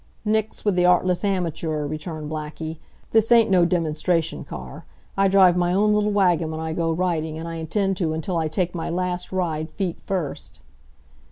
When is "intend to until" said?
7.57-8.37